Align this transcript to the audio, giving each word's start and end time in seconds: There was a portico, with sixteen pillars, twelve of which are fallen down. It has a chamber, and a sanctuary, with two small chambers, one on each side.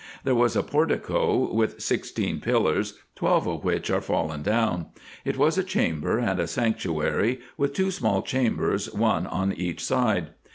There 0.23 0.33
was 0.33 0.55
a 0.55 0.63
portico, 0.63 1.53
with 1.53 1.79
sixteen 1.79 2.39
pillars, 2.41 2.95
twelve 3.13 3.45
of 3.47 3.63
which 3.63 3.91
are 3.91 4.01
fallen 4.01 4.41
down. 4.41 4.87
It 5.23 5.35
has 5.35 5.59
a 5.59 5.63
chamber, 5.63 6.17
and 6.17 6.39
a 6.39 6.47
sanctuary, 6.47 7.39
with 7.55 7.73
two 7.75 7.91
small 7.91 8.23
chambers, 8.23 8.91
one 8.91 9.27
on 9.27 9.53
each 9.53 9.85
side. 9.85 10.29